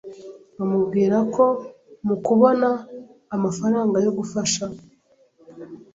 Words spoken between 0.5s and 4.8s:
amubwira ko mu kubona amafaranga yo gufasha,